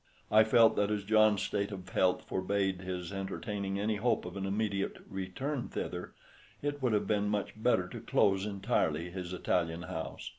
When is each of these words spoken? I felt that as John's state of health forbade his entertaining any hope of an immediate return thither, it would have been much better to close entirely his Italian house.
I 0.31 0.43
felt 0.43 0.75
that 0.77 0.89
as 0.89 1.03
John's 1.03 1.43
state 1.43 1.71
of 1.71 1.87
health 1.89 2.23
forbade 2.27 2.81
his 2.81 3.13
entertaining 3.13 3.79
any 3.79 3.97
hope 3.97 4.25
of 4.25 4.35
an 4.35 4.47
immediate 4.47 4.97
return 5.07 5.67
thither, 5.69 6.13
it 6.59 6.81
would 6.81 6.93
have 6.93 7.05
been 7.05 7.29
much 7.29 7.53
better 7.55 7.87
to 7.89 7.99
close 7.99 8.43
entirely 8.43 9.11
his 9.11 9.31
Italian 9.31 9.83
house. 9.83 10.29